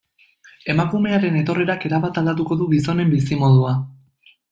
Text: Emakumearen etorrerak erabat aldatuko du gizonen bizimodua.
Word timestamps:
Emakumearen 0.73 1.37
etorrerak 1.41 1.85
erabat 1.89 2.17
aldatuko 2.21 2.57
du 2.63 2.69
gizonen 2.75 3.13
bizimodua. 3.13 3.75